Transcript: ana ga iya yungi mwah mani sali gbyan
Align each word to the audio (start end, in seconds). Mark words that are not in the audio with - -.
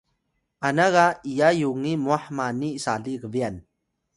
ana 0.67 0.85
ga 0.93 1.05
iya 1.31 1.49
yungi 1.59 1.93
mwah 2.03 2.25
mani 2.37 2.69
sali 2.83 3.13
gbyan 3.21 3.55